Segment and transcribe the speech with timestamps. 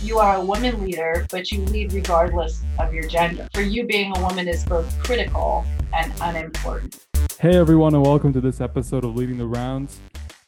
[0.00, 3.48] You are a woman leader, but you lead regardless of your gender.
[3.52, 7.04] For you, being a woman is both critical and unimportant.
[7.40, 9.98] Hey everyone, and welcome to this episode of Leading the Rounds.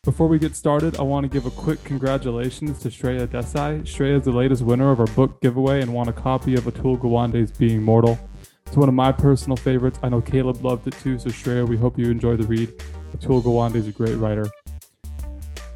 [0.05, 3.83] Before we get started, I want to give a quick congratulations to Shreya Desai.
[3.83, 6.97] Shreya is the latest winner of our book giveaway and won a copy of Atul
[6.97, 8.21] Gawande's Being Mortal.
[8.69, 9.99] It's one of my personal favorites.
[10.01, 12.69] I know Caleb loved it too, so Shreya, we hope you enjoy the read.
[13.17, 14.49] Atul Gawande is a great writer.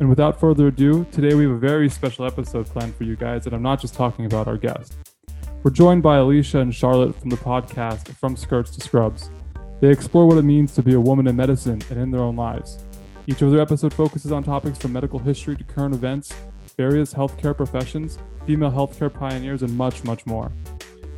[0.01, 3.47] And without further ado, today we have a very special episode planned for you guys,
[3.47, 4.97] and I'm not just talking about our guest.
[5.63, 9.31] We're joined by Alicia and Charlotte from the podcast From Skirts to Scrubs.
[9.81, 12.35] They explore what it means to be a woman in medicine and in their own
[12.35, 12.85] lives.
[13.29, 16.35] Each of their episode focuses on topics from medical history to current events,
[16.77, 20.51] various healthcare professions, female healthcare pioneers, and much, much more.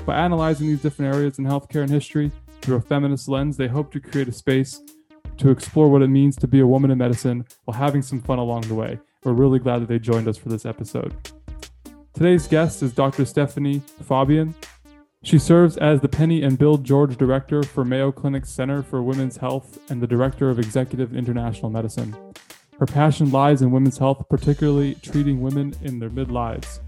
[0.04, 3.90] By analyzing these different areas in healthcare and history through a feminist lens, they hope
[3.92, 4.82] to create a space
[5.38, 8.38] to explore what it means to be a woman in medicine while having some fun
[8.38, 8.98] along the way.
[9.24, 11.14] We're really glad that they joined us for this episode.
[12.14, 13.24] Today's guest is Dr.
[13.24, 14.54] Stephanie Faubion.
[15.22, 19.36] She serves as the Penny and Bill George Director for Mayo Clinic's Center for Women's
[19.36, 22.16] Health and the Director of Executive International Medicine.
[22.78, 26.80] Her passion lies in women's health, particularly treating women in their midlives.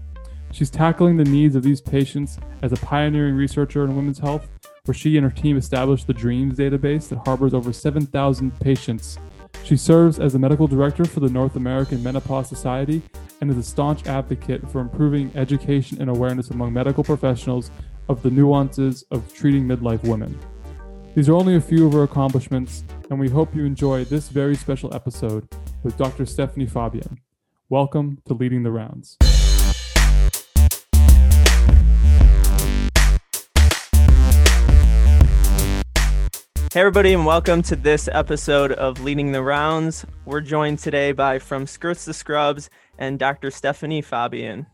[0.51, 4.47] She's tackling the needs of these patients as a pioneering researcher in women's health,
[4.89, 9.19] where she and her team established the DREAMS database that harbors over 7,000 patients.
[9.63, 13.03] She serves as the medical director for the North American Menopause Society
[13.39, 17.69] and is a staunch advocate for improving education and awareness among medical professionals
[18.07, 20.35] of the nuances of treating midlife women.
[21.13, 24.55] These are only a few of her accomplishments, and we hope you enjoy this very
[24.55, 25.47] special episode
[25.83, 26.25] with Dr.
[26.25, 27.19] Stephanie Faubion.
[27.69, 29.17] Welcome to Leading the Rounds.
[36.71, 40.05] Hey, everybody, and welcome to this episode of Leading the Rounds.
[40.25, 43.49] We're joined today by From Skirts to Scrubs and Dr.
[43.49, 44.67] Stephanie Faubion.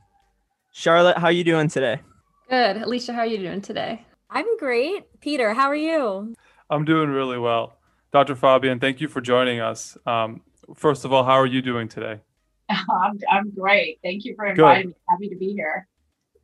[0.73, 2.01] Charlotte, how are you doing today?
[2.49, 2.81] Good.
[2.81, 4.05] Alicia, how are you doing today?
[4.29, 5.05] I'm great.
[5.21, 6.35] Peter, how are you?
[6.69, 7.77] I'm doing really well.
[8.11, 8.35] Dr.
[8.35, 9.97] Faubion, thank you for joining us.
[10.05, 10.41] Um,
[10.75, 12.19] first of all, how are you doing today?
[12.69, 13.99] I'm, I'm great.
[14.03, 14.95] Thank you for inviting me.
[15.07, 15.87] Happy to be here.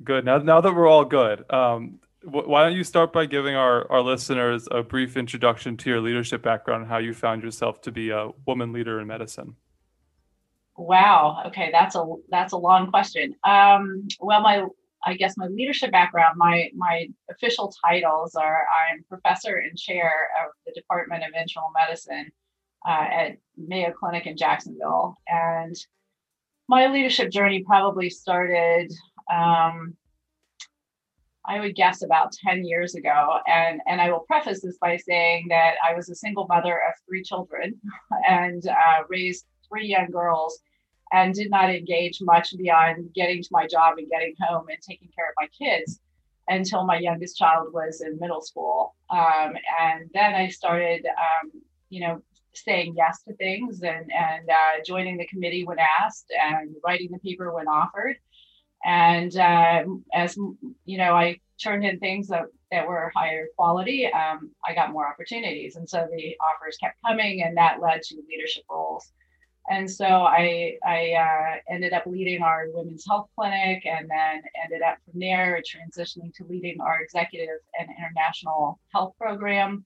[0.02, 0.24] Good.
[0.24, 4.02] Now, now that we're all good, um, why don't you start by giving our, our
[4.02, 8.09] listeners a brief introduction to your leadership background and how you found yourself to be
[8.12, 9.56] a woman leader in medicine?
[10.78, 11.44] Wow.
[11.48, 13.36] Okay, that's a that's a long question.
[13.44, 14.66] Um, well, my
[15.04, 20.52] I guess my leadership background, my my official titles are I'm professor and chair of
[20.66, 22.31] the Department of Internal Medicine
[22.88, 25.76] uh, at Mayo Clinic in Jacksonville, and
[26.68, 28.92] my leadership journey probably started
[29.31, 29.96] um,
[31.46, 33.40] I would guess about 10 years ago.
[33.47, 36.94] And, and I will preface this by saying that I was a single mother of
[37.07, 37.79] three children
[38.28, 40.59] and uh, raised three young girls
[41.12, 45.09] and did not engage much beyond getting to my job and getting home and taking
[45.16, 46.00] care of my kids
[46.47, 48.96] until my youngest child was in middle school.
[49.09, 51.51] Um, and then I started, um,
[51.90, 52.22] you know,
[52.53, 57.19] saying yes to things and, and uh, joining the committee when asked and writing the
[57.19, 58.18] paper when offered.
[58.84, 59.84] And uh,
[60.14, 60.38] as
[60.86, 64.08] you know, I turned in things that, that were higher quality.
[64.08, 68.22] Um, I got more opportunities, and so the offers kept coming, and that led to
[68.30, 69.12] leadership roles.
[69.69, 74.81] And so I I uh, ended up leading our women's health clinic, and then ended
[74.81, 79.86] up from there transitioning to leading our executive and international health program.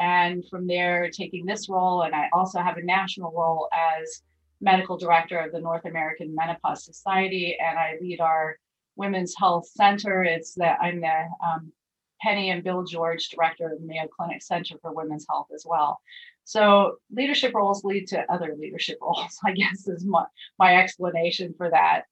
[0.00, 4.22] And from there, taking this role, and I also have a national role as
[4.64, 8.56] medical director of the North American Menopause Society, and I lead our
[8.96, 10.24] Women's Health Center.
[10.24, 11.72] It's that I'm the um,
[12.20, 16.00] Penny and Bill George director of Mayo Clinic Center for Women's Health as well.
[16.44, 20.24] So leadership roles lead to other leadership roles, I guess is my,
[20.58, 22.04] my explanation for that.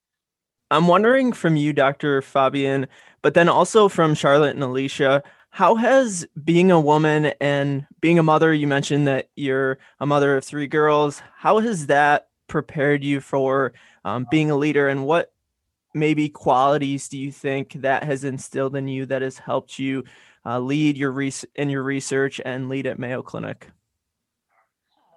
[0.71, 2.23] I'm wondering from you, Dr.
[2.23, 2.87] Faubion,
[3.21, 8.23] but then also from Charlotte and Alicia, how has being a woman and being a
[8.23, 13.21] mother, you mentioned that you're a mother of three girls, how has that prepared you
[13.21, 13.73] for
[14.05, 15.33] um, being a leader and what
[15.95, 20.05] maybe qualities do you think that has instilled in you that has helped you
[20.45, 23.69] uh, lead your res- in your research and lead at Mayo Clinic?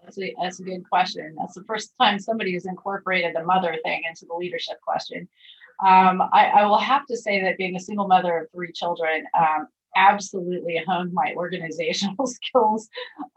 [0.04, 1.36] That's a, that's a good question.
[1.38, 5.28] That's the first time somebody has incorporated the mother thing into the leadership question.
[5.86, 9.26] Um, I, I, will have to say that being a single mother of three children
[9.38, 9.68] um,
[9.98, 12.88] absolutely honed my organizational skills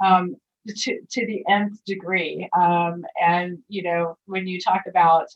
[0.05, 0.37] um,
[0.69, 2.49] to, to the nth degree.
[2.57, 5.27] Um, and, you know, when you talk about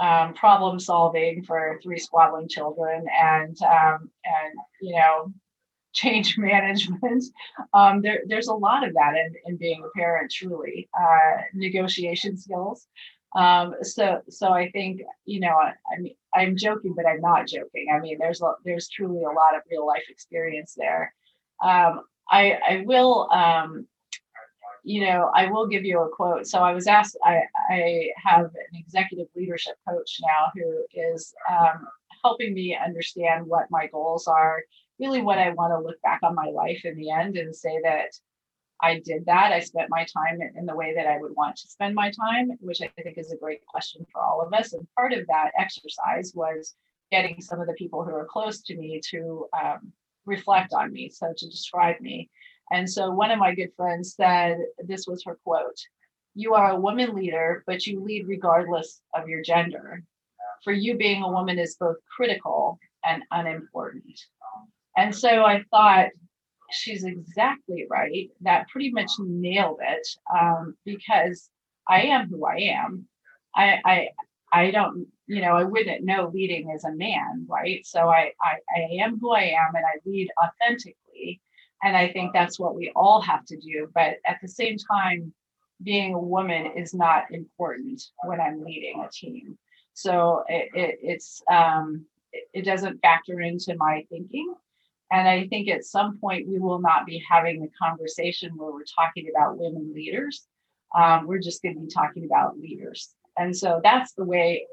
[0.00, 5.32] um, um, problem solving for three squabbling children and, um, and you know,
[5.94, 7.24] change management,
[7.72, 10.88] um, there, there's a lot of that in, in being a parent, truly.
[10.98, 12.88] Uh, negotiation skills.
[13.34, 17.46] Um, so, so I think you know, I, I mean, I'm joking, but I'm not
[17.46, 17.86] joking.
[17.94, 21.14] I mean, there's there's truly a lot of real life experience there.
[21.62, 23.86] Um, I I will um,
[24.84, 26.46] you know, I will give you a quote.
[26.46, 27.40] So I was asked, I,
[27.70, 31.88] I have an executive leadership coach now who is um,
[32.22, 34.62] helping me understand what my goals are,
[35.00, 37.80] really what I want to look back on my life in the end and say
[37.82, 38.10] that
[38.82, 39.52] I did that.
[39.52, 42.50] I spent my time in the way that I would want to spend my time,
[42.60, 44.74] which I think is a great question for all of us.
[44.74, 46.74] And part of that exercise was
[47.10, 49.92] getting some of the people who are close to me to um,
[50.26, 52.30] reflect on me, so to describe me.
[52.70, 55.78] And so one of my good friends said, this was her quote
[56.34, 60.02] You are a woman leader, but you lead regardless of your gender.
[60.62, 64.18] For you, being a woman is both critical and unimportant.
[64.96, 66.08] And so I thought,
[66.70, 68.30] she's exactly right.
[68.40, 71.50] That pretty much nailed it um, because
[71.88, 73.06] I am who I am.
[73.54, 74.08] I, I,
[74.54, 77.84] I don't, you know, I wouldn't know leading as a man, right?
[77.84, 81.40] So I, I, I am who I am and I lead authentically.
[81.82, 83.90] And I think that's what we all have to do.
[83.94, 85.32] But at the same time,
[85.82, 89.58] being a woman is not important when I'm leading a team.
[89.92, 94.54] So it, it, it's um, it, it doesn't factor into my thinking.
[95.10, 98.84] And I think at some point we will not be having the conversation where we're
[98.84, 100.46] talking about women leaders.
[100.96, 103.14] Um, we're just going to be talking about leaders.
[103.36, 104.66] And so that's the way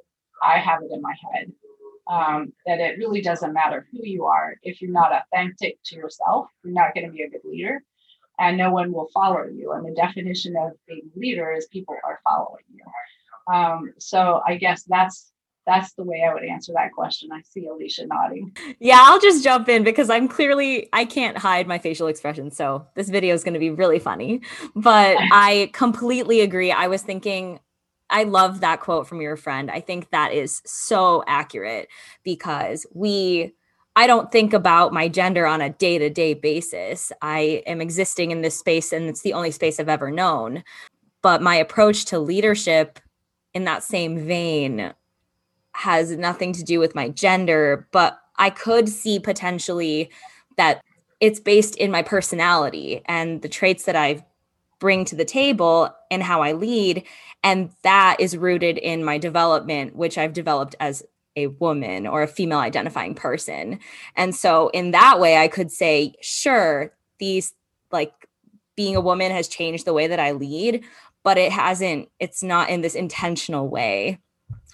[0.44, 1.52] I have it in my head
[2.08, 4.56] um, that it really doesn't matter who you are.
[4.64, 7.82] If you're not authentic to yourself, you're not going to be a good leader
[8.40, 9.72] and no one will follow you.
[9.72, 13.54] And the definition of being a leader is people are following you.
[13.54, 15.32] Um, so I guess that's
[15.68, 17.30] that's the way I would answer that question.
[17.32, 18.56] I see Alicia nodding.
[18.80, 22.50] Yeah, I'll just jump in because I'm clearly I can't hide my facial expression.
[22.50, 24.42] So this video is going to be really funny.
[24.76, 26.72] But I completely agree.
[26.72, 27.60] I was thinking
[28.12, 29.72] I love that quote from your friend.
[29.72, 31.88] I think that is so accurate
[32.24, 33.54] because we
[33.96, 37.12] I don't think about my gender on a day to day basis.
[37.22, 40.64] I am existing in this space and it's the only space I've ever known.
[41.22, 43.00] But my approach to leadership
[43.54, 44.94] in that same vein
[45.74, 50.10] has nothing to do with my gender, but I could see potentially
[50.58, 50.82] that
[51.20, 54.26] it's based in my personality and the traits that I
[54.80, 57.04] bring to the table and how I lead.
[57.44, 61.04] And that is rooted in my development, which I've developed as
[61.36, 63.80] a woman or a female identifying person.
[64.16, 67.54] And so, in that way, I could say, sure, these
[67.92, 68.14] like
[68.76, 70.84] being a woman has changed the way that I lead,
[71.24, 74.20] but it hasn't, it's not in this intentional way.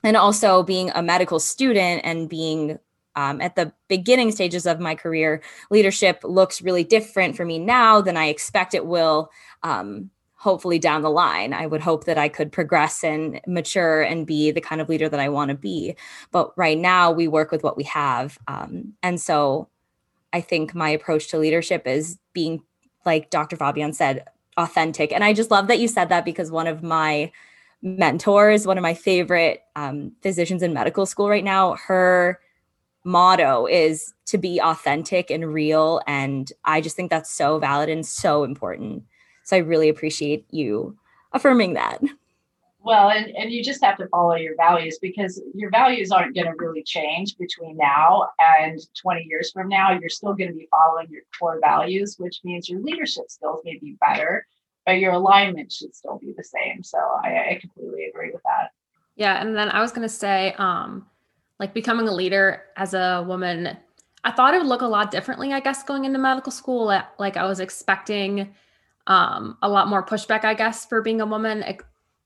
[0.03, 2.79] And also, being a medical student and being
[3.15, 5.41] um, at the beginning stages of my career,
[5.71, 9.31] leadership looks really different for me now than I expect it will
[9.63, 11.51] um, hopefully down the line.
[11.51, 15.09] I would hope that I could progress and mature and be the kind of leader
[15.09, 15.95] that I want to be.
[16.31, 18.37] But right now, we work with what we have.
[18.47, 19.67] Um, and so
[20.33, 22.61] I think my approach to leadership is being,
[23.05, 23.57] like Dr.
[23.57, 24.25] Faubion said,
[24.57, 25.11] authentic.
[25.11, 27.31] And I just love that you said that because one of my
[27.81, 32.39] mentors, one of my favorite um, physicians in medical school right now, her
[33.03, 36.01] motto is to be authentic and real.
[36.05, 39.03] And I just think that's so valid and so important.
[39.47, 40.97] So I really appreciate you
[41.31, 42.01] affirming that.
[42.79, 46.47] Well, and, and you just have to follow your values because your values aren't going
[46.47, 48.29] to really change between now
[48.59, 49.91] and 20 years from now.
[49.91, 53.77] You're still going to be following your core values, which means your leadership skills may
[53.77, 54.45] be better,
[54.85, 56.83] but your alignment should still be the same.
[56.83, 58.71] So I, I completely agree with that.
[59.15, 59.41] Yeah.
[59.41, 61.05] And then I was going to say, um,
[61.57, 63.77] like becoming a leader as a woman,
[64.25, 66.85] I thought it would look a lot differently, I guess, going into medical school.
[67.17, 68.53] Like I was expecting
[69.07, 71.63] um, a lot more pushback, I guess, for being a woman,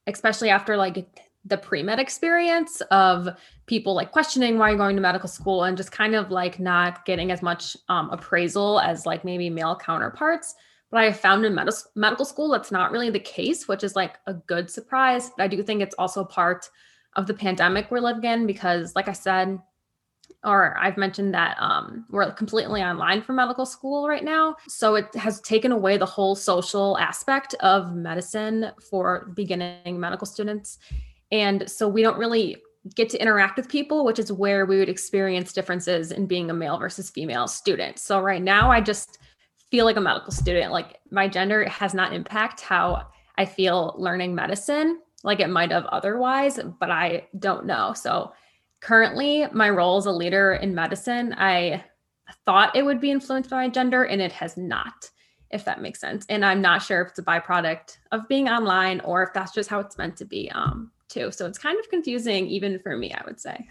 [0.08, 1.08] especially after like
[1.46, 3.30] the pre-med experience of
[3.66, 7.06] people like questioning why you're going to medical school and just kind of like not
[7.06, 10.56] getting as much um, appraisal as like maybe male counterparts.
[10.92, 13.96] But I have found in med- medical school that's not really the case, which is
[13.96, 15.32] like a good surprise.
[15.38, 16.70] But I do think it's also part
[17.16, 19.60] of the pandemic we're living in because, like I said,
[20.44, 24.56] or I've mentioned that um, we're completely online for medical school right now.
[24.68, 30.80] So it has taken away the whole social aspect of medicine for beginning medical students.
[31.32, 32.58] And so we don't really
[32.96, 36.54] get to interact with people, which is where we would experience differences in being a
[36.54, 38.00] male versus female student.
[38.00, 39.20] So right now, I just
[39.70, 40.72] feel like a medical student.
[40.72, 43.08] Like my gender has not impact how
[43.38, 47.94] I feel learning medicine like it might have otherwise, but I don't know.
[47.94, 48.34] So
[48.82, 51.84] currently my role as a leader in medicine, I
[52.46, 55.10] thought it would be influenced by gender and it has not,
[55.50, 56.26] if that makes sense.
[56.30, 59.70] And I'm not sure if it's a byproduct of being online or if that's just
[59.70, 60.52] how it's meant to be.
[60.52, 61.32] Um, too.
[61.32, 63.68] So it's kind of confusing even for me, I would say.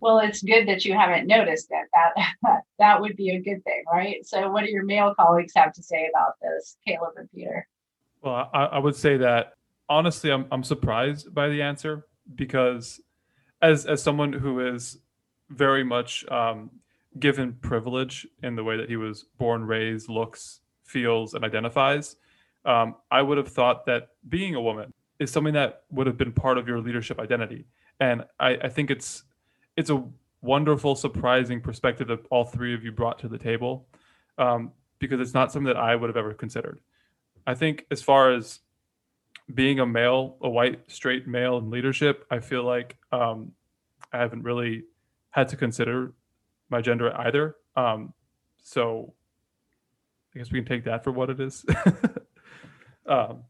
[0.00, 1.88] Well, it's good that you haven't noticed it.
[1.92, 4.26] That that would be a good thing, right?
[4.26, 7.66] So, what do your male colleagues have to say about this, Caleb and Peter?
[8.22, 9.54] Well, I, I would say that
[9.88, 13.00] honestly, I'm I'm surprised by the answer because
[13.66, 14.98] as as someone who is
[15.50, 16.70] very much um,
[17.18, 22.16] given privilege in the way that he was born, raised, looks, feels, and identifies,
[22.64, 26.32] um, I would have thought that being a woman is something that would have been
[26.32, 27.66] part of your leadership identity.
[28.00, 29.24] And I, I think it's
[29.76, 30.02] it's a
[30.42, 33.88] wonderful, surprising perspective that all three of you brought to the table,
[34.38, 36.78] um, because it's not something that I would have ever considered.
[37.46, 38.60] I think as far as
[39.54, 43.52] being a male, a white straight male in leadership, I feel like um,
[44.12, 44.84] I haven't really
[45.30, 46.12] had to consider
[46.68, 47.56] my gender either.
[47.76, 48.12] Um,
[48.62, 49.14] so
[50.34, 51.64] I guess we can take that for what it is.
[53.06, 53.44] um,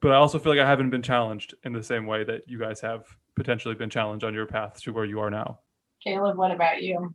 [0.00, 2.58] but I also feel like I haven't been challenged in the same way that you
[2.58, 5.60] guys have potentially been challenged on your path to where you are now.
[6.02, 7.14] Caleb, what about you?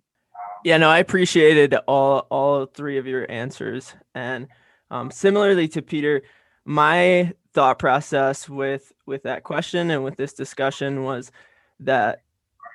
[0.66, 4.48] Yeah, no, I appreciated all all three of your answers, and
[4.90, 6.24] um, similarly to Peter,
[6.66, 11.32] my thought process with with that question and with this discussion was
[11.80, 12.24] that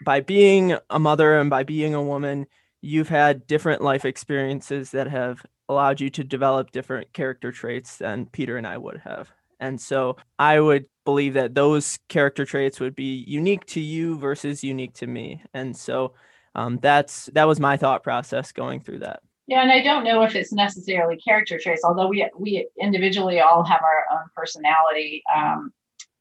[0.05, 2.47] by being a mother and by being a woman,
[2.81, 8.27] you've had different life experiences that have allowed you to develop different character traits than
[8.27, 9.31] Peter and I would have.
[9.61, 14.63] And so I would believe that those character traits would be unique to you versus
[14.63, 15.43] unique to me.
[15.53, 16.15] And so
[16.55, 19.21] um, that's that was my thought process going through that.
[19.49, 23.65] Yeah, and I don't know if it's necessarily character traits, although we we individually all
[23.65, 25.73] have our own personality um,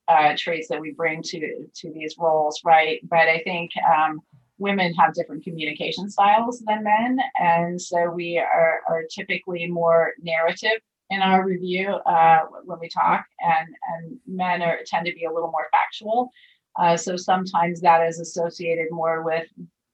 [0.07, 3.01] uh, traits that we bring to to these roles, right?
[3.09, 4.21] But I think um,
[4.59, 10.79] women have different communication styles than men, and so we are are typically more narrative
[11.09, 15.31] in our review uh, when we talk, and and men are tend to be a
[15.33, 16.31] little more factual.
[16.79, 19.47] Uh, so sometimes that is associated more with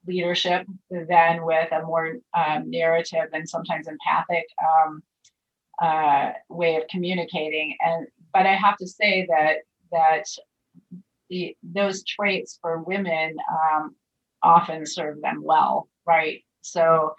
[0.05, 5.03] leadership than with a more um, narrative and sometimes empathic um,
[5.81, 7.75] uh, way of communicating.
[7.81, 9.57] And but I have to say that
[9.91, 10.25] that
[11.29, 13.95] the those traits for women um,
[14.41, 16.43] often serve them well, right?
[16.61, 17.15] So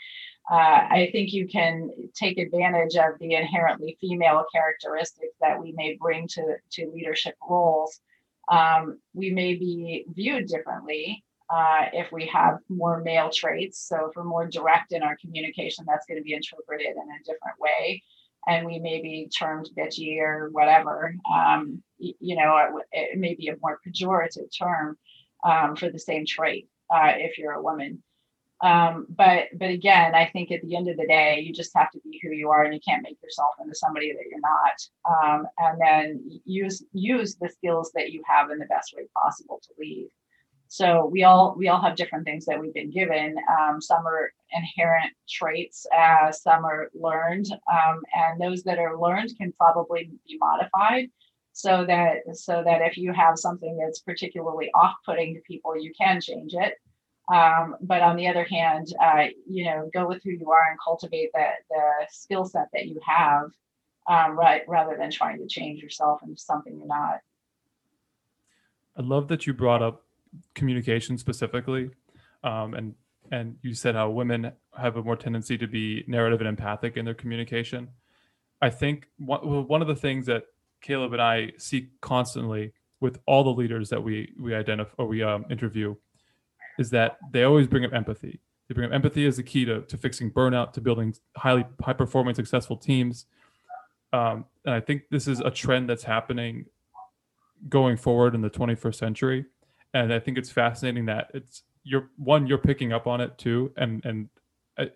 [0.50, 0.54] uh,
[0.90, 6.28] I think you can take advantage of the inherently female characteristics that we may bring
[6.28, 8.00] to, to leadership roles.
[8.48, 13.86] Um, we may be viewed differently uh, if we have more male traits.
[13.86, 17.24] So, if we're more direct in our communication, that's going to be interpreted in a
[17.24, 18.02] different way.
[18.46, 21.14] And we may be termed bitchy or whatever.
[21.32, 22.56] Um, you know,
[22.92, 24.98] it, it, may be a more pejorative term
[25.44, 28.02] um, for the same trait uh, if you're a woman.
[28.60, 31.90] Um, but but again, I think at the end of the day, you just have
[31.90, 35.34] to be who you are, and you can't make yourself into somebody that you're not.
[35.36, 39.60] Um, and then use use the skills that you have in the best way possible
[39.62, 40.08] to lead.
[40.74, 43.36] So we all we all have different things that we've been given.
[43.60, 49.30] Um, some are inherent traits, uh, some are learned, um, and those that are learned
[49.38, 51.10] can probably be modified
[51.52, 56.20] so that so that if you have something that's particularly off-putting to people, you can
[56.20, 56.74] change it.
[57.32, 60.78] Um, but on the other hand, uh, you know, go with who you are and
[60.82, 63.44] cultivate the, the skill set that you have,
[64.10, 67.20] um, right, rather than trying to change yourself into something you're not.
[68.96, 70.03] I love that you brought up
[70.54, 71.90] communication specifically,
[72.42, 72.94] um, and
[73.32, 77.04] and you said how women have a more tendency to be narrative and empathic in
[77.04, 77.88] their communication.
[78.60, 80.44] I think one, one of the things that
[80.80, 85.22] Caleb and I see constantly with all the leaders that we we identify or we
[85.22, 85.94] um, interview
[86.78, 88.40] is that they always bring up empathy.
[88.68, 91.92] They bring up empathy as the key to, to fixing burnout, to building highly high
[91.92, 93.26] performing, successful teams.
[94.12, 96.66] Um, and I think this is a trend that's happening
[97.68, 99.44] going forward in the 21st century.
[99.94, 103.72] And I think it's fascinating that it's you're one you're picking up on it too.
[103.76, 104.28] And and
[104.76, 104.90] I,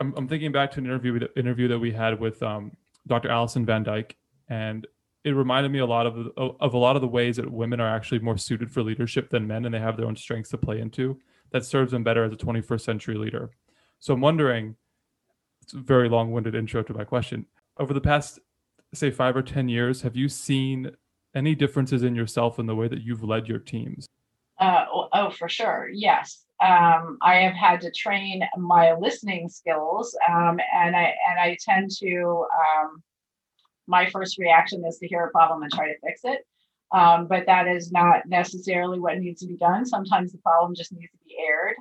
[0.00, 2.72] I'm, I'm thinking back to an interview interview that we had with um,
[3.06, 3.30] Dr.
[3.30, 4.16] Alison Van Dyke,
[4.48, 4.86] and
[5.24, 7.94] it reminded me a lot of of a lot of the ways that women are
[7.94, 10.80] actually more suited for leadership than men, and they have their own strengths to play
[10.80, 13.48] into that serves them better as a 21st century leader.
[14.00, 14.74] So I'm wondering,
[15.62, 17.46] it's a very long-winded intro to my question.
[17.78, 18.40] Over the past,
[18.92, 20.96] say, five or ten years, have you seen
[21.34, 24.06] any differences in yourself in the way that you've led your teams?
[24.58, 25.88] Uh, oh, for sure.
[25.92, 26.44] Yes.
[26.60, 31.90] Um, I have had to train my listening skills, um, and I and I tend
[31.98, 33.02] to um,
[33.86, 36.46] my first reaction is to hear a problem and try to fix it.
[36.92, 39.84] Um, but that is not necessarily what needs to be done.
[39.84, 41.74] Sometimes the problem just needs to be aired.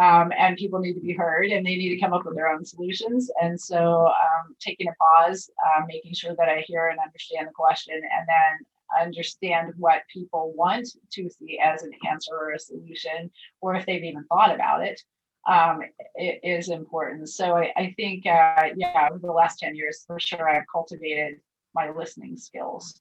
[0.00, 2.48] Um, and people need to be heard and they need to come up with their
[2.48, 3.30] own solutions.
[3.42, 7.52] And so, um, taking a pause, uh, making sure that I hear and understand the
[7.52, 8.66] question, and then
[9.00, 13.30] understand what people want to see as an answer or a solution,
[13.60, 15.00] or if they've even thought about it,
[15.48, 15.80] um,
[16.14, 17.28] it is important.
[17.28, 21.40] So I, I think, uh, yeah, over the last 10 years, for sure, I've cultivated
[21.74, 23.00] my listening skills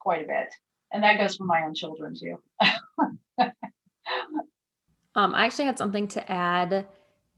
[0.00, 0.48] quite a bit.
[0.92, 2.38] And that goes for my own children too.
[5.14, 6.86] um, I actually had something to add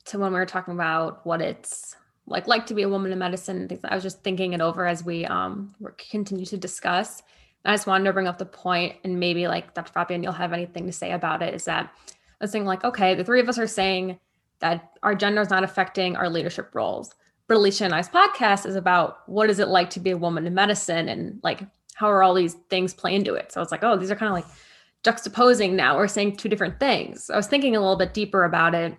[0.07, 3.19] to when we were talking about what it's like like to be a woman in
[3.19, 3.69] medicine.
[3.85, 5.75] I was just thinking it over as we um
[6.11, 7.23] continue to discuss.
[7.65, 9.93] I just wanted to bring up the point, and maybe like Dr.
[9.93, 11.55] Faubion, you'll have anything to say about it.
[11.55, 14.19] Is that I was saying like, okay, the three of us are saying
[14.61, 17.15] that our gender is not affecting our leadership roles.
[17.47, 20.47] But Alicia and I's podcast is about what is it like to be a woman
[20.47, 21.63] in medicine and like
[21.95, 23.51] how are all these things play into it.
[23.53, 24.57] So it's like, oh, these are kind of like
[25.03, 25.97] juxtaposing now.
[25.97, 27.31] We're saying two different things.
[27.31, 28.97] I was thinking a little bit deeper about it.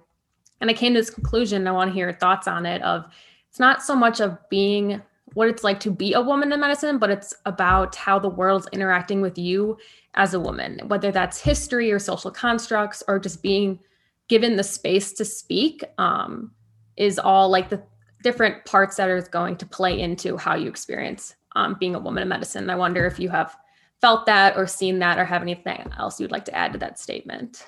[0.62, 1.68] And I came to this conclusion.
[1.68, 3.06] I want to hear your thoughts on it of
[3.50, 5.01] it's not so much of being
[5.34, 8.68] what it's like to be a woman in medicine, but it's about how the world's
[8.72, 9.78] interacting with you
[10.16, 13.80] as a woman, whether that's history or social constructs or just being
[14.28, 16.52] given the space to speak um,
[16.98, 17.82] is all like the
[18.24, 22.24] different parts that are going to play into how you experience um, being a woman
[22.24, 22.70] in medicine.
[22.70, 23.56] I wonder if you have
[24.02, 27.00] felt that or seen that or have anything else you'd like to add to that
[27.00, 27.68] statement.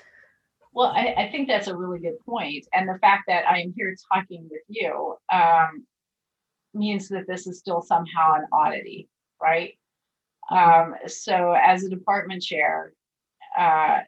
[0.74, 2.66] Well, I, I think that's a really good point.
[2.72, 5.84] And the fact that I am here talking with you um,
[6.74, 9.08] means that this is still somehow an oddity,
[9.40, 9.78] right?
[10.50, 12.92] Um, so, as a department chair,
[13.56, 14.00] uh,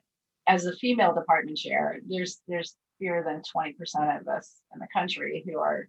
[0.46, 5.42] as a female department chair, there's there's fewer than 20% of us in the country
[5.46, 5.88] who are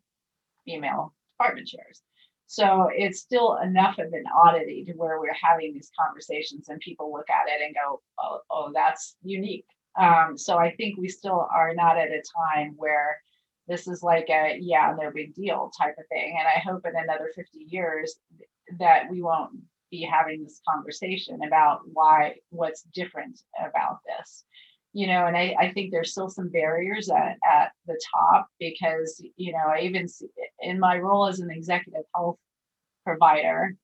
[0.66, 2.02] female department chairs.
[2.48, 7.12] So it's still enough of an oddity to where we're having these conversations and people
[7.12, 9.66] look at it and go, oh, oh that's unique.
[10.00, 13.20] Um, so I think we still are not at a time where
[13.68, 16.38] this is like a yeah, no big deal type of thing.
[16.40, 18.16] And I hope in another 50 years
[18.80, 19.52] that we won't
[19.92, 24.44] be having this conversation about why what's different about this
[24.94, 29.24] you know and I, I think there's still some barriers at, at the top because
[29.36, 30.28] you know i even see,
[30.62, 32.38] in my role as an executive health
[33.06, 33.76] provider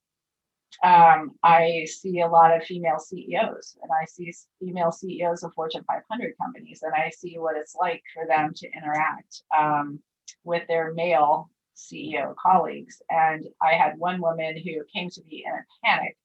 [0.84, 5.84] um, i see a lot of female ceos and i see female ceos of fortune
[5.88, 10.00] 500 companies and i see what it's like for them to interact um,
[10.44, 15.54] with their male ceo colleagues and i had one woman who came to me in
[15.54, 16.18] a panic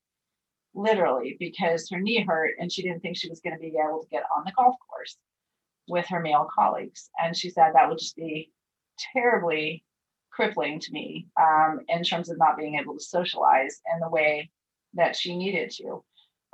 [0.76, 4.02] literally because her knee hurt and she didn't think she was going to be able
[4.02, 5.16] to get on the golf course
[5.88, 7.10] with her male colleagues.
[7.18, 8.52] And she said that would just be
[9.12, 9.84] terribly
[10.36, 14.50] crippling to me um, in terms of not being able to socialize in the way
[14.94, 16.04] that she needed to.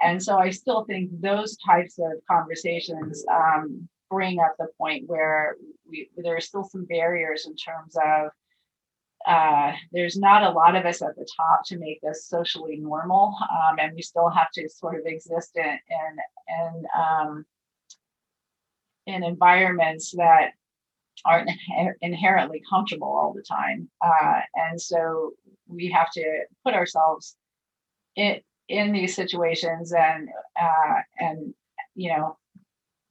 [0.01, 5.57] And so I still think those types of conversations um, bring up the point where
[5.89, 8.31] we, there are still some barriers in terms of
[9.27, 13.37] uh, there's not a lot of us at the top to make this socially normal,
[13.51, 16.15] um, and we still have to sort of exist in in
[16.49, 17.47] in, um,
[19.07, 20.53] in environments that
[21.25, 21.51] aren't
[22.01, 25.33] inherently comfortable all the time, uh, and so
[25.69, 27.37] we have to put ourselves
[28.17, 30.29] in in these situations and
[30.61, 31.55] uh, and
[31.95, 32.37] you know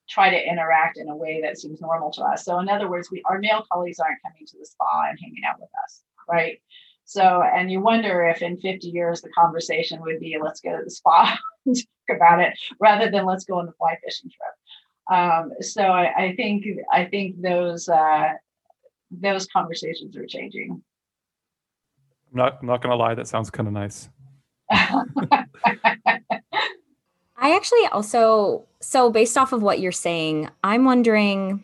[0.09, 2.43] try to interact in a way that seems normal to us.
[2.43, 5.43] So in other words, we our male colleagues aren't coming to the spa and hanging
[5.47, 6.59] out with us, right?
[7.05, 10.83] So and you wonder if in 50 years the conversation would be let's go to
[10.83, 14.55] the spa and talk about it rather than let's go on the fly fishing trip.
[15.11, 18.29] Um, so I, I, think I think those uh,
[19.11, 20.81] those conversations are changing.
[22.31, 24.09] I'm not I'm not gonna lie, that sounds kind of nice.
[24.71, 25.45] I
[27.55, 31.63] actually also, so based off of what you're saying, I'm wondering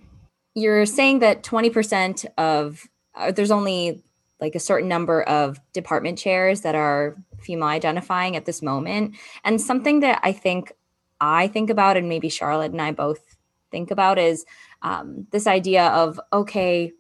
[0.56, 4.04] you're saying that 20% of, uh, there's only
[4.42, 9.16] like a certain number of department chairs that are female identifying at this moment.
[9.44, 10.74] And something that I think
[11.20, 13.27] I think about, and maybe Charlotte and I both
[13.72, 14.46] think about, is
[14.82, 16.92] um, this idea of okay,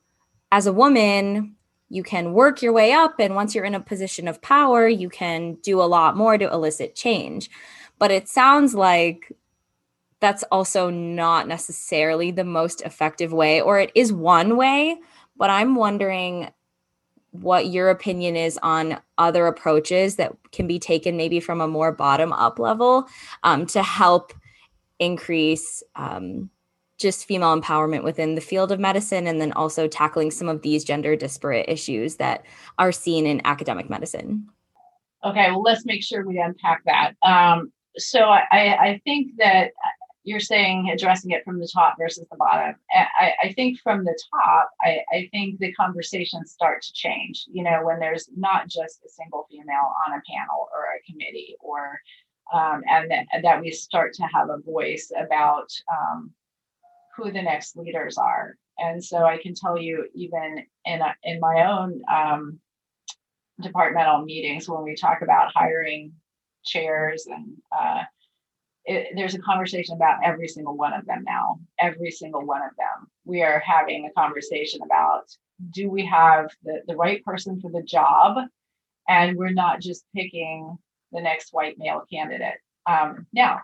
[0.51, 1.55] as a woman,
[1.89, 3.15] you can work your way up.
[3.19, 6.51] And once you're in a position of power, you can do a lot more to
[6.51, 7.49] elicit change.
[7.99, 9.31] But it sounds like
[10.19, 14.97] that's also not necessarily the most effective way, or it is one way.
[15.37, 16.49] But I'm wondering
[17.31, 21.91] what your opinion is on other approaches that can be taken maybe from a more
[21.91, 23.07] bottom up level
[23.43, 24.33] um, to help
[24.99, 26.49] increase um,
[26.97, 30.83] just female empowerment within the field of medicine and then also tackling some of these
[30.83, 32.43] gender disparate issues that
[32.77, 34.47] are seen in academic medicine
[35.23, 39.71] okay well let's make sure we unpack that um, so I, I think that
[40.27, 42.75] you're saying addressing it from the top versus the bottom.
[42.91, 47.63] I, I think from the top, I, I, think the conversations start to change, you
[47.63, 51.97] know, when there's not just a single female on a panel or a committee or
[52.53, 56.31] um, and, that, that, we start to have a voice about um,
[57.17, 58.55] who the next leaders are.
[58.77, 62.59] And so I can tell you, even in a, in my own um,
[63.59, 66.13] departmental meetings, when we talk about hiring
[66.63, 68.03] chairs and uh,
[68.85, 71.59] it, there's a conversation about every single one of them now.
[71.79, 73.07] Every single one of them.
[73.25, 75.23] We are having a conversation about
[75.71, 78.37] do we have the, the right person for the job?
[79.09, 80.77] And we're not just picking
[81.11, 82.59] the next white male candidate.
[82.85, 83.61] Um, now,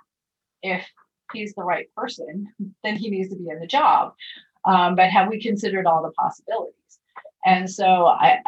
[0.61, 0.85] if
[1.31, 2.47] he's the right person,
[2.83, 4.13] then he needs to be in the job.
[4.65, 6.73] Um, but have we considered all the possibilities?
[7.45, 8.39] And so I,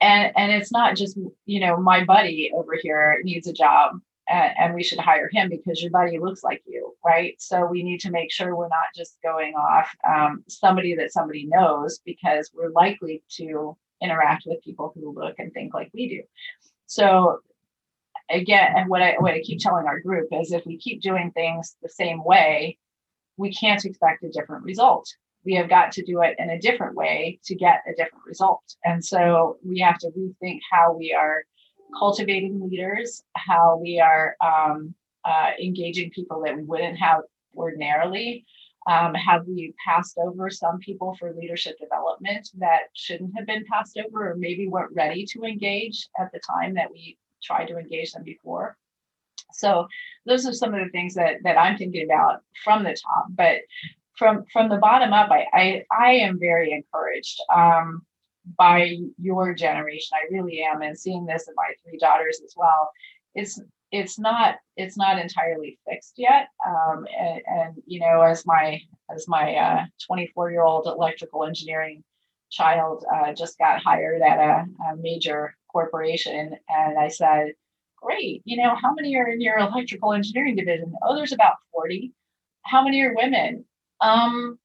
[0.00, 4.52] and and it's not just you know my buddy over here needs a job and,
[4.58, 8.00] and, we should hire him because your buddy looks like you right so we need
[8.00, 12.70] to make sure we're not just going off um, somebody that somebody knows because we're
[12.70, 16.22] likely to interact with people who look and think like we do
[16.86, 17.40] so
[18.30, 21.30] again and what i what i keep telling our group is if we keep doing
[21.32, 22.78] things the same way
[23.36, 25.08] we can't expect a different result
[25.44, 28.62] we have got to do it in a different way to get a different result
[28.84, 31.42] and so we have to rethink how we are
[31.96, 37.22] cultivating leaders, how we are um, uh, engaging people that we wouldn't have
[37.56, 38.44] ordinarily.
[38.86, 43.98] Um, have we passed over some people for leadership development that shouldn't have been passed
[43.98, 48.12] over or maybe weren't ready to engage at the time that we tried to engage
[48.12, 48.76] them before?
[49.52, 49.88] So
[50.26, 53.26] those are some of the things that that I'm thinking about from the top.
[53.30, 53.60] But
[54.16, 57.40] from from the bottom up, I I, I am very encouraged.
[57.54, 58.02] Um,
[58.56, 60.16] by your generation.
[60.16, 62.90] I really am, and seeing this in my three daughters as well.
[63.34, 66.48] It's it's not it's not entirely fixed yet.
[66.66, 68.80] Um, and, and, you know, as my
[69.14, 72.04] as my 24 uh, year old electrical engineering
[72.50, 77.52] child uh, just got hired at a, a major corporation, and I said,
[77.96, 80.94] "Great, you know, how many are in your electrical engineering division?
[81.02, 82.12] Oh, there's about 40.
[82.62, 83.64] How many are women?
[84.00, 84.58] Um,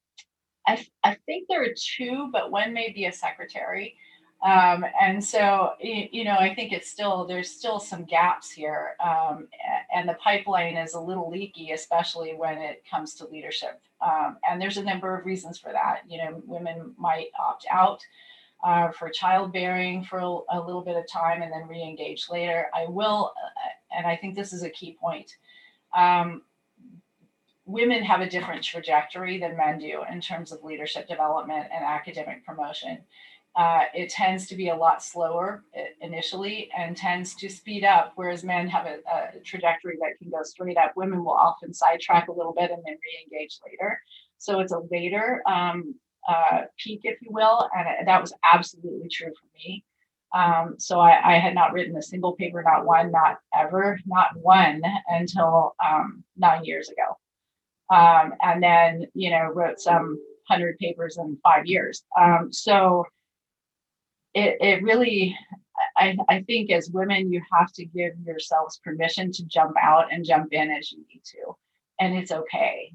[0.66, 3.96] I, I think there are two, but one may be a secretary.
[4.44, 8.94] Um, and so, you know, I think it's still, there's still some gaps here.
[9.02, 9.48] Um,
[9.94, 13.80] and the pipeline is a little leaky, especially when it comes to leadership.
[14.04, 16.02] Um, and there's a number of reasons for that.
[16.06, 18.02] You know, women might opt out
[18.64, 22.68] uh, for childbearing for a, little bit of time and then re engage later.
[22.74, 25.36] I will, uh, and I think this is a key point.
[25.94, 26.42] Um,
[27.66, 32.44] women have a different trajectory than men do in terms of leadership development and academic
[32.46, 32.98] promotion.
[33.54, 35.62] Uh, it tends to be a lot slower
[36.00, 40.42] initially and tends to speed up, whereas men have a, a, trajectory that can go
[40.42, 40.92] straight up.
[40.96, 42.96] Women will often sidetrack a little bit and then
[43.30, 44.00] re-engage later.
[44.38, 45.94] So it's a later um,
[46.28, 49.84] uh, peak, if you will, and that was absolutely true for me.
[50.34, 54.30] Um, so I, I, had not written a single paper, not one, not ever, not
[54.34, 57.16] one until um, nine years ago
[57.92, 62.04] um, and then you know wrote some hundred papers in five years.
[62.18, 63.04] Um, so
[64.34, 65.36] it, it really,
[65.96, 70.24] I, I think as women, you have to give yourselves permission to jump out and
[70.24, 71.56] jump in as you need to,
[72.00, 72.92] and it's okay.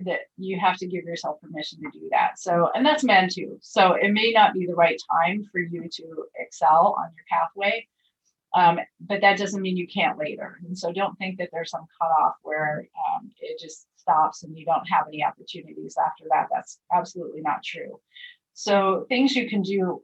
[0.00, 2.40] That you have to give yourself permission to do that.
[2.40, 3.58] So, and that's men too.
[3.62, 7.86] So it may not be the right time for you to excel on your pathway,
[8.54, 10.58] um, but that doesn't mean you can't later.
[10.66, 14.64] And so don't think that there's some cutoff where um, it just stops and you
[14.64, 16.48] don't have any opportunities after that.
[16.52, 18.00] That's absolutely not true.
[18.52, 20.02] So things you can do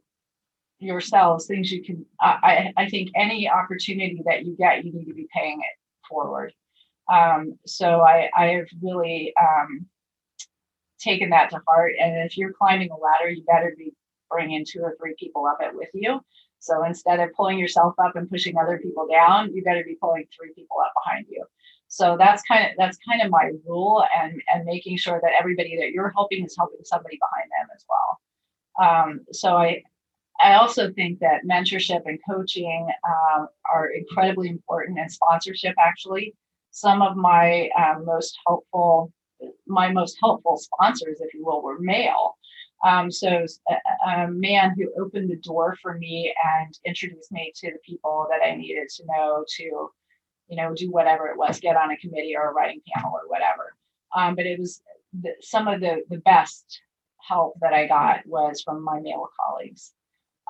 [0.78, 5.14] yourselves, things you can, I, I think any opportunity that you get, you need to
[5.14, 6.52] be paying it forward.
[7.10, 9.86] Um, so I, I have really um,
[10.98, 11.92] taken that to heart.
[12.00, 13.92] And if you're climbing a ladder, you better be
[14.30, 16.20] bringing two or three people up it with you
[16.60, 20.26] so instead of pulling yourself up and pushing other people down, you better be pulling
[20.36, 21.44] three people up behind you.
[21.88, 25.76] So that's kind of that's kind of my rule, and and making sure that everybody
[25.78, 28.20] that you're helping is helping somebody behind them as well.
[28.86, 29.82] Um, so I
[30.40, 36.34] I also think that mentorship and coaching um, are incredibly important, and sponsorship actually.
[36.70, 39.12] Some of my um, most helpful
[39.66, 42.36] my most helpful sponsors, if you will, were male.
[42.84, 47.72] Um, so a, a, man who opened the door for me and introduced me to
[47.72, 51.76] the people that I needed to know to, you know, do whatever it was, get
[51.76, 53.74] on a committee or a writing panel or whatever.
[54.14, 54.80] Um, but it was
[55.12, 56.80] the, some of the the best
[57.18, 59.92] help that I got was from my male colleagues.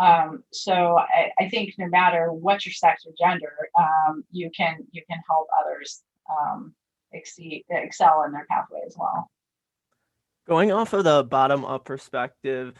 [0.01, 4.79] Um, so I, I, think no matter what your sex or gender, um, you can
[4.93, 6.75] you can help others um,
[7.13, 9.29] exceed excel in their pathway as well.
[10.49, 12.75] Going off of the bottom up perspective,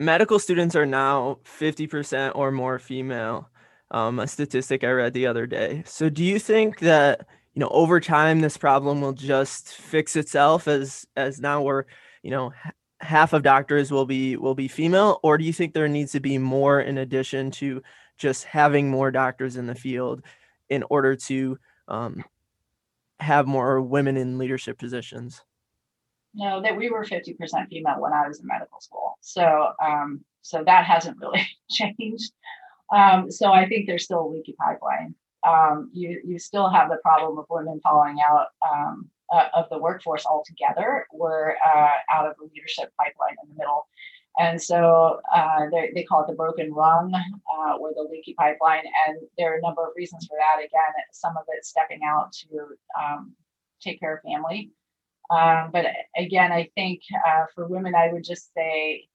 [0.00, 3.50] medical students are now 50% or more female.
[3.90, 5.82] um, a statistic I read the other day.
[5.86, 10.68] So, do you think that you know over time this problem will just fix itself
[10.68, 11.84] as as now we're
[12.22, 12.52] you know
[13.00, 16.20] half of doctors will be will be female, or do you think there needs to
[16.20, 17.82] be more in addition to
[18.18, 20.22] just having more doctors in the field
[20.68, 22.24] in order to um,
[23.20, 25.42] have more women in leadership positions?
[26.34, 29.18] No, that we were 50% female when I was in medical school.
[29.20, 32.32] So um, so that hasn't really changed.
[32.94, 35.14] Um, so I think there's still a leaky pipeline.
[35.46, 39.78] Um, you you still have the problem of women falling out um, uh, of the
[39.78, 41.06] workforce altogether.
[41.12, 43.86] We're uh, out of the leadership pipeline in the middle.
[44.38, 47.12] And so uh, they call it the broken rung
[47.68, 48.84] uh, or the leaky pipeline.
[49.06, 50.58] And there are a number of reasons for that.
[50.64, 52.66] Again, some of it stepping out to
[53.00, 53.34] um,
[53.80, 54.70] take care of family.
[55.30, 59.08] Um, but again, I think uh, for women, I would just say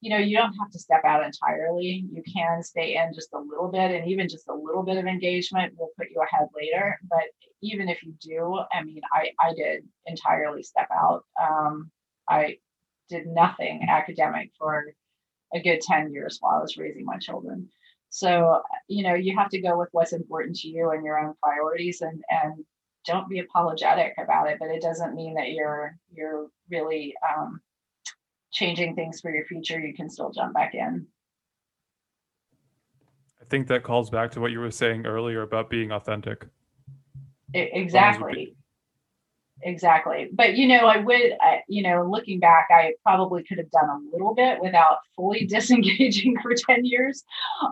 [0.00, 2.04] you know, you don't have to step out entirely.
[2.12, 5.06] You can stay in just a little bit, and even just a little bit of
[5.06, 6.98] engagement will put you ahead later.
[7.08, 7.24] But
[7.62, 11.24] even if you do, I mean, I I did entirely step out.
[11.42, 11.90] Um,
[12.28, 12.58] I
[13.08, 14.86] did nothing academic for
[15.54, 17.68] a good 10 years while I was raising my children.
[18.10, 21.34] So, you know, you have to go with what's important to you and your own
[21.42, 22.64] priorities and and
[23.06, 27.60] don't be apologetic about it, but it doesn't mean that you're you're really um,
[28.52, 31.06] changing things for your future, you can still jump back in.
[33.40, 36.46] I think that calls back to what you were saying earlier about being authentic.
[37.52, 38.56] exactly.
[39.62, 40.28] Exactly.
[40.32, 43.88] But, you know, I would, I, you know, looking back, I probably could have done
[43.88, 47.24] a little bit without fully disengaging for 10 years.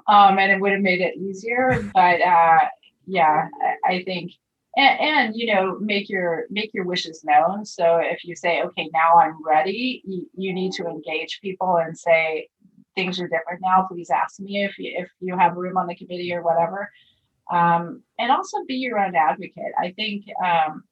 [0.08, 1.88] Um, and it would have made it easier.
[1.94, 2.58] But uh,
[3.06, 3.48] yeah,
[3.84, 4.32] I, I think
[4.76, 8.90] and, and, you know make your make your wishes known so if you say okay
[8.92, 12.48] now i'm ready you, you need to engage people and say
[12.94, 15.94] things are different now please ask me if you if you have room on the
[15.94, 16.90] committee or whatever
[17.52, 20.82] um, and also be your own advocate i think um,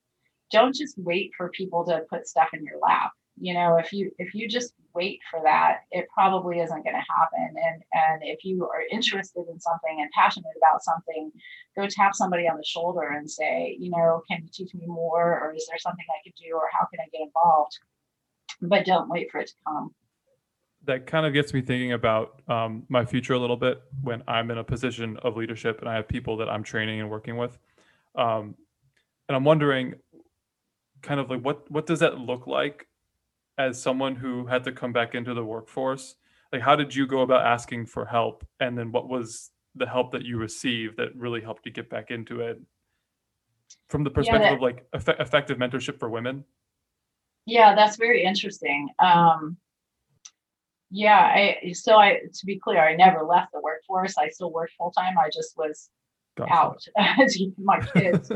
[0.52, 3.10] don't just wait for people to put stuff in your lap.
[3.40, 7.14] You know if you if you just wait for that it probably isn't going to
[7.16, 7.56] happen.
[7.56, 11.32] And and if you are interested in something and passionate about something
[11.74, 15.40] go tap somebody on the shoulder and say you know can you teach me more?
[15.40, 16.54] Or is there something i could do?
[16.54, 17.78] Or how can i get involved?
[18.60, 19.94] But don't wait for it to come.
[20.84, 24.50] That kind of gets me thinking about um, my future a little bit when i'm
[24.50, 27.58] in a position of leadership and i have people that i'm training and working with.
[28.14, 28.56] Um,
[29.28, 29.94] and i'm wondering
[31.02, 32.86] kind of like what what does that look like
[33.58, 36.14] as someone who had to come back into the workforce?
[36.52, 38.46] Like how did you go about asking for help?
[38.60, 42.10] And then what was the help that you received that really helped you get back
[42.10, 42.60] into it
[43.88, 46.44] from the perspective yeah, that, of like eff- effective mentorship for women?
[47.46, 48.88] Yeah that's very interesting.
[48.98, 49.56] Um
[50.94, 54.16] yeah i so i to be clear i never left the workforce.
[54.18, 55.88] I still worked full time i just was
[56.36, 56.52] Gotcha.
[56.52, 56.82] out
[57.28, 58.32] to my kids.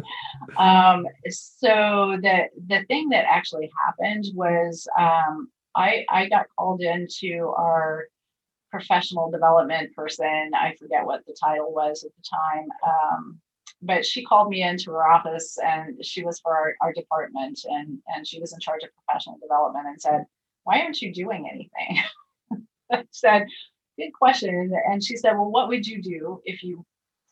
[0.59, 7.53] um, so the the thing that actually happened was um, I I got called into
[7.57, 8.09] our
[8.71, 10.51] professional development person.
[10.55, 12.69] I forget what the title was at the time.
[12.85, 13.41] Um,
[13.83, 17.99] but she called me into her office and she was for our, our department and
[18.15, 20.25] and she was in charge of professional development and said,
[20.65, 22.03] Why aren't you doing anything?
[22.93, 23.47] I said,
[23.99, 24.73] Good question.
[24.91, 26.85] And she said, Well, what would you do if you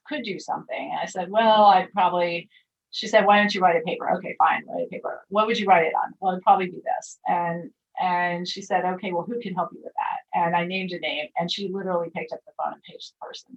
[0.06, 0.90] could do something.
[0.92, 2.48] And I said, well, I'd probably,
[2.90, 4.10] she said, why don't you write a paper?
[4.16, 5.24] Okay, fine, write a paper.
[5.28, 6.14] What would you write it on?
[6.20, 7.18] Well, it'd probably be this.
[7.26, 10.38] And and she said, okay, well, who can help you with that?
[10.38, 13.24] And I named a name and she literally picked up the phone and paged the
[13.24, 13.56] person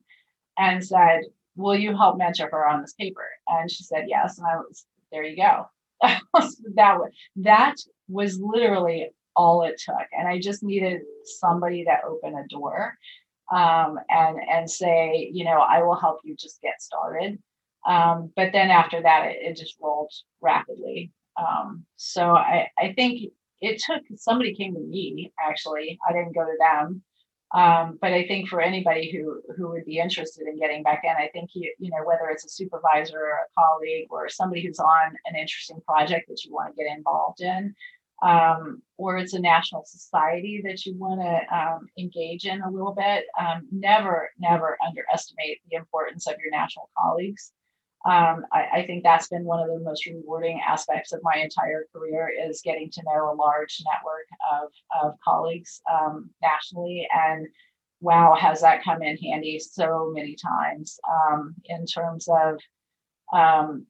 [0.57, 1.21] and said,
[1.55, 3.27] will you help mentor her on this paper?
[3.47, 4.37] And she said, yes.
[4.37, 5.69] And I was, there you go.
[6.01, 7.75] that was, that
[8.07, 10.07] was literally all it took.
[10.17, 12.95] And I just needed somebody to open a door
[13.51, 17.39] um, and and say, you know, I will help you just get started.
[17.87, 21.11] Um, but then after that, it, it just rolled rapidly.
[21.37, 23.31] Um, so I, I think
[23.61, 25.99] it took somebody came to me actually.
[26.07, 27.03] I didn't go to them.
[27.53, 31.11] Um, but I think for anybody who who would be interested in getting back in,
[31.11, 34.79] I think you you know whether it's a supervisor or a colleague or somebody who's
[34.79, 37.73] on an interesting project that you want to get involved in,
[38.21, 42.93] um, or it's a national society that you want to um, engage in a little
[42.93, 47.51] bit, um, never, never underestimate the importance of your national colleagues.
[48.05, 51.87] Um, I, I, think that's been one of the most rewarding aspects of my entire
[51.91, 54.69] career is getting to know a large network of,
[55.03, 57.07] of colleagues um, nationally.
[57.13, 57.47] And
[57.99, 62.59] wow, has that come in handy so many times um, in terms of
[63.33, 63.85] um,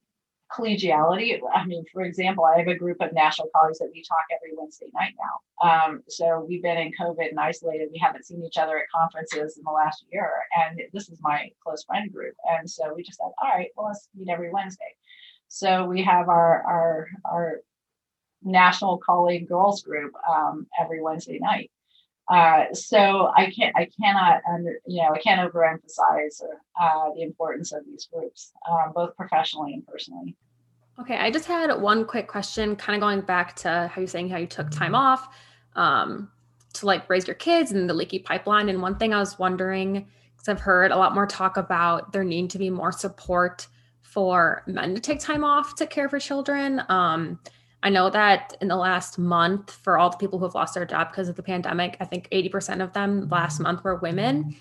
[0.51, 1.39] collegiality.
[1.53, 4.55] I mean, for example, I have a group of national colleagues that we talk every
[4.57, 5.69] Wednesday night now.
[5.69, 7.89] Um, so we've been in COVID and isolated.
[7.91, 10.31] We haven't seen each other at conferences in the last year.
[10.57, 12.36] And this is my close friend group.
[12.57, 14.95] And so we just said, all right, well, let's meet every Wednesday.
[15.49, 17.62] So we have our our our
[18.43, 21.71] national colleague girls group um, every Wednesday night.
[22.29, 26.41] Uh, so I can't, I cannot, under, you know, I can't overemphasize
[26.79, 30.35] uh, the importance of these groups, um, both professionally and personally.
[30.99, 34.29] Okay, I just had one quick question, kind of going back to how you're saying
[34.29, 35.29] how you took time off
[35.75, 36.29] um,
[36.73, 38.67] to like raise your kids and the leaky pipeline.
[38.67, 42.23] And one thing I was wondering, because I've heard a lot more talk about there
[42.23, 43.67] needing to be more support
[44.01, 46.81] for men to take time off to care for children.
[46.89, 47.39] Um,
[47.83, 50.85] I know that in the last month, for all the people who have lost their
[50.85, 53.63] job because of the pandemic, I think 80% of them last mm-hmm.
[53.63, 54.43] month were women.
[54.43, 54.51] Mm-hmm.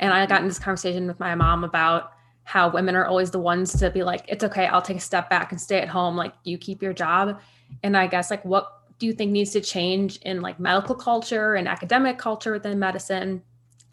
[0.00, 2.12] And I got in this conversation with my mom about
[2.44, 5.30] how women are always the ones to be like, it's okay, I'll take a step
[5.30, 6.16] back and stay at home.
[6.16, 7.40] Like, you keep your job.
[7.82, 11.54] And I guess, like, what do you think needs to change in like medical culture
[11.54, 13.42] and academic culture within medicine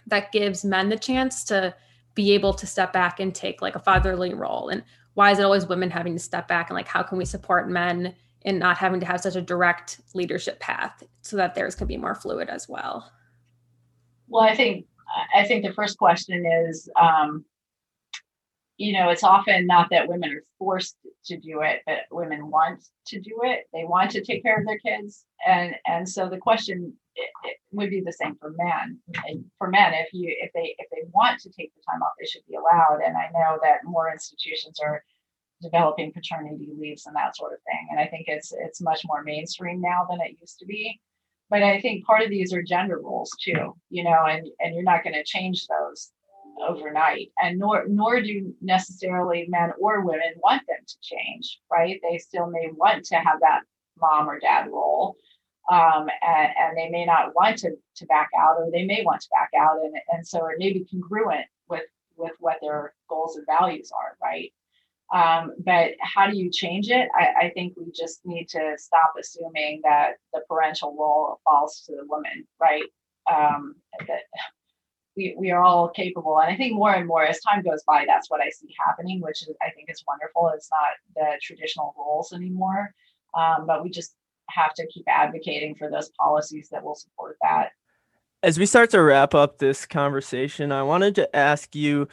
[0.07, 1.75] that gives men the chance to
[2.15, 4.69] be able to step back and take like a fatherly role?
[4.69, 4.83] And
[5.13, 6.69] why is it always women having to step back?
[6.69, 10.01] And like, how can we support men and not having to have such a direct
[10.13, 13.12] leadership path so that theirs could be more fluid as well.
[14.27, 14.86] Well i think
[15.36, 17.45] i think the first question is um,
[18.77, 22.84] you know it's often not that women are forced to do it but women want
[23.08, 23.67] to do it.
[23.73, 25.25] They want to take care of their kids.
[25.45, 28.99] And and so the question it, it would be the same for men.
[29.27, 32.13] And for men if you if they if they want to take the time off
[32.19, 33.01] they should be allowed.
[33.06, 35.03] And i know that more institutions are
[35.63, 37.88] developing paternity leaves and that sort of thing.
[37.89, 40.99] And I think it's it's much more mainstream now than it used to be.
[41.49, 44.84] But I think part of these are gender roles too, you know, and and you're
[44.84, 46.12] not going to change those
[46.67, 47.32] overnight.
[47.41, 51.99] And nor nor do necessarily men or women want them to change, right?
[52.04, 53.62] They still may want to have that
[53.99, 55.15] mom or dad role.
[55.71, 59.21] Um, and, and they may not want to, to back out or they may want
[59.21, 61.86] to back out and, and so it may be congruent with
[62.17, 64.52] with what their goals and values are right
[65.12, 67.10] um, but how do you change it?
[67.18, 71.96] I, I, think we just need to stop assuming that the parental role falls to
[71.96, 72.84] the woman, right?
[73.32, 73.76] Um,
[74.08, 74.22] that
[75.16, 76.39] we, we are all capable.
[76.39, 79.22] And I think more and more as time goes by, that's what I see happening,
[79.22, 80.52] which is, I think is wonderful.
[80.56, 82.94] It's not the traditional roles anymore,
[83.38, 84.16] um, but we just
[84.50, 87.70] have to keep advocating for those policies that will support that.
[88.42, 92.08] As we start to wrap up this conversation, I wanted to ask you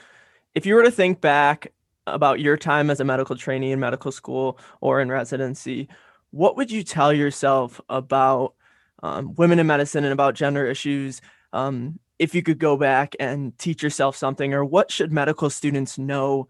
[0.55, 1.73] if you were to think back
[2.15, 5.89] about your time as a medical trainee in medical school or in residency,
[6.31, 8.55] what would you tell yourself about
[9.03, 11.21] um, women in medicine and about gender issues
[11.53, 15.99] um, if you could go back and teach yourself something, or what should medical students
[15.99, 16.49] know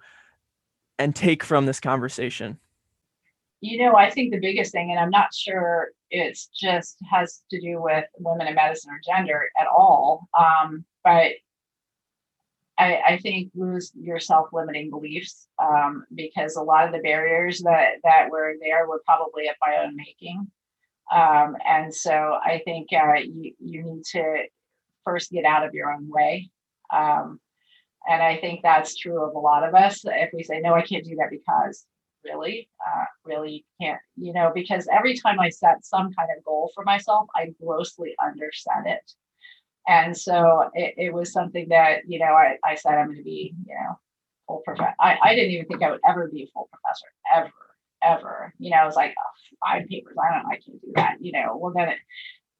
[0.98, 2.58] and take from this conversation?
[3.60, 7.60] You know, I think the biggest thing, and I'm not sure it's just has to
[7.60, 11.32] do with women in medicine or gender at all, um, but
[12.80, 17.88] I, I think lose your self-limiting beliefs um, because a lot of the barriers that
[18.04, 20.50] that were there were probably of my own making.
[21.12, 24.44] Um, and so I think uh, you, you need to
[25.04, 26.50] first get out of your own way.
[26.92, 27.40] Um,
[28.08, 30.02] and I think that's true of a lot of us.
[30.04, 31.84] If we say, no, I can't do that because
[32.24, 36.70] really, uh, really can't, you know, because every time I set some kind of goal
[36.74, 39.12] for myself, I grossly underset it.
[39.88, 43.24] And so it, it was something that, you know, I, I said I'm going to
[43.24, 43.98] be, you know,
[44.46, 44.94] full professor.
[45.00, 47.50] I, I didn't even think I would ever be a full professor, ever,
[48.02, 48.54] ever.
[48.58, 50.16] You know, I was like, oh, five papers.
[50.22, 51.16] I don't I can't do that.
[51.20, 51.88] You know, well, then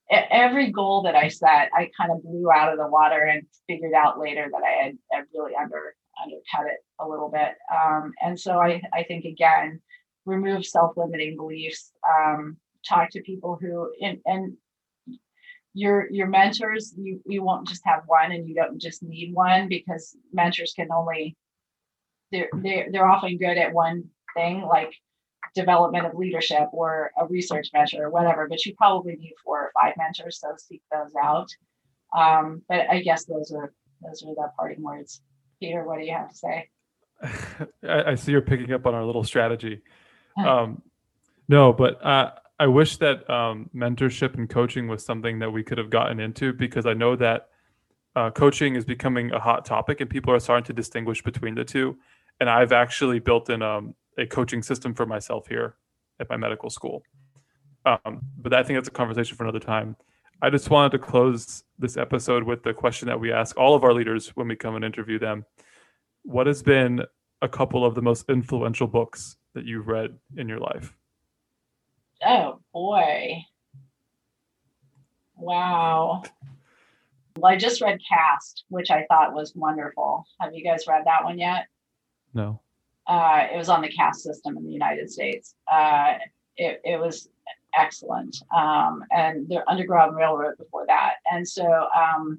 [0.09, 3.43] it, every goal that I set, I kind of blew out of the water and
[3.69, 7.55] figured out later that I had, had really under undercut it a little bit.
[7.75, 9.81] Um, and so I, I think again,
[10.27, 12.57] remove self-limiting beliefs, um,
[12.87, 14.57] talk to people who, and, and
[15.73, 19.69] your your mentors you you won't just have one and you don't just need one
[19.69, 21.37] because mentors can only
[22.33, 24.05] they're they're, they're often good at one
[24.35, 24.93] thing like
[25.55, 29.73] development of leadership or a research mentor or whatever but you probably need four or
[29.81, 31.49] five mentors so seek those out.
[32.17, 35.23] Um, but i guess those are those are the parting words.
[35.61, 36.69] Peter what do you have to say?
[37.89, 39.83] I, I see you're picking up on our little strategy.
[40.39, 40.81] Um,
[41.49, 42.31] no but uh,
[42.61, 46.53] I wish that um, mentorship and coaching was something that we could have gotten into
[46.53, 47.49] because I know that
[48.15, 51.65] uh, coaching is becoming a hot topic and people are starting to distinguish between the
[51.65, 51.97] two.
[52.39, 55.77] And I've actually built in um, a coaching system for myself here
[56.21, 57.03] at my medical school.
[57.87, 59.97] Um, but I think that's a conversation for another time.
[60.43, 63.85] I just wanted to close this episode with the question that we ask all of
[63.85, 65.47] our leaders when we come and interview them.
[66.25, 67.05] What has been
[67.41, 70.95] a couple of the most influential books that you've read in your life?
[72.25, 73.45] Oh boy.
[75.37, 76.23] Wow.
[77.37, 80.25] Well, I just read Caste, which I thought was wonderful.
[80.41, 81.67] Have you guys read that one yet?
[82.35, 82.61] No.
[83.07, 85.55] Uh, it was on the caste system in the United States.
[85.71, 86.15] Uh,
[86.57, 87.29] it, it was
[87.75, 88.37] excellent.
[88.55, 91.15] Um, and the Underground Railroad before that.
[91.33, 91.65] And so,
[91.97, 92.39] um,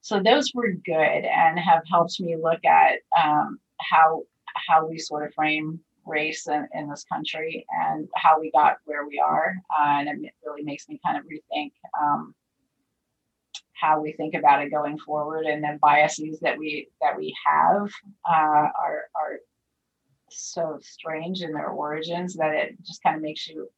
[0.00, 0.92] so those were good
[1.24, 4.24] and have helped me look at um, how
[4.68, 9.06] how we sort of frame race in, in this country and how we got where
[9.06, 9.56] we are.
[9.70, 12.34] Uh, and it really makes me kind of rethink um,
[13.72, 17.90] how we think about it going forward and the biases that we that we have
[18.28, 19.38] uh, are are
[20.30, 23.68] so strange in their origins that it just kind of makes you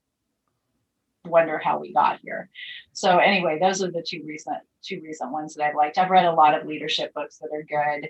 [1.25, 2.49] wonder how we got here.
[2.93, 5.99] So anyway, those are the two recent two recent ones that I've liked.
[5.99, 8.09] I've read a lot of leadership books that are good.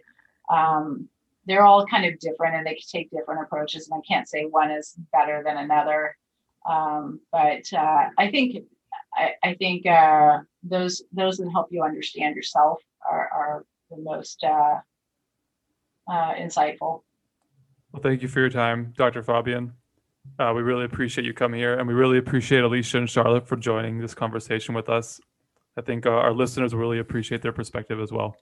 [0.54, 1.08] Um,
[1.46, 4.70] they're all kind of different and they take different approaches, and I can't say one
[4.70, 6.16] is better than another.
[6.68, 8.64] Um, but uh, I think
[9.14, 14.42] I, I think uh, those those that help you understand yourself are, are the most
[14.44, 14.80] uh,
[16.10, 17.02] uh insightful.
[17.92, 19.22] Well, thank you for your time, Dr.
[19.22, 19.72] Faubion.
[20.38, 23.56] Uh, we really appreciate you coming here, and we really appreciate Alicia and Charlotte for
[23.56, 25.20] joining this conversation with us.
[25.76, 28.36] I think uh, our listeners really appreciate their perspective as well.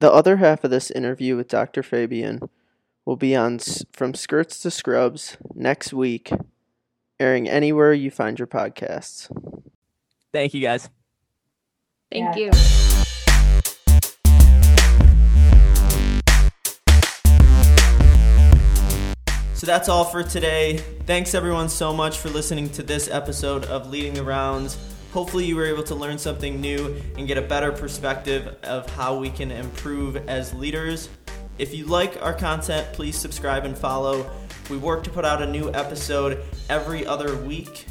[0.00, 1.82] The other half of this interview with Dr.
[1.82, 2.48] Faubion
[3.04, 3.58] will be on
[3.92, 6.30] From Skirts to Scrubs next week,
[7.18, 9.30] airing anywhere you find your podcasts.
[10.32, 10.90] Thank you, guys.
[12.10, 12.44] Thank Yeah.
[12.46, 13.56] you.
[19.54, 20.76] So that's all for today.
[21.06, 24.76] Thanks everyone so much for listening to this episode of Leading the Rounds.
[25.16, 29.18] Hopefully, you were able to learn something new and get a better perspective of how
[29.18, 31.08] we can improve as leaders.
[31.56, 34.30] If you like our content, please subscribe and follow.
[34.68, 37.86] We work to put out a new episode every other week.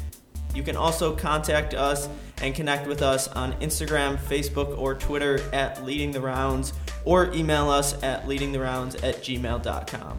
[0.54, 2.08] You can also contact us
[2.42, 6.74] and connect with us on Instagram, Facebook, or Twitter at Leading the Rounds,
[7.04, 10.18] or email us at leadingtherounds at gmail.com.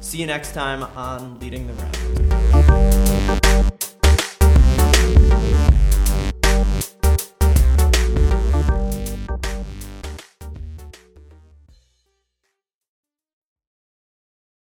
[0.00, 3.81] See you next time on Leading the Rounds.